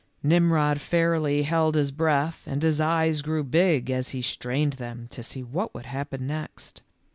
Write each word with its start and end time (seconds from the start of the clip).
Mmrod 0.25 0.79
fairly 0.79 1.43
held 1.43 1.75
his 1.75 1.91
breath 1.91 2.47
and 2.47 2.63
his 2.63 2.81
eyes 2.81 3.21
grew 3.21 3.43
big 3.43 3.91
as 3.91 4.09
he 4.09 4.23
strained 4.23 4.73
them 4.81 5.07
to 5.11 5.21
see 5.21 5.43
what 5.43 5.75
would 5.75 5.85
happen 5.85 6.25
next. 6.25 6.81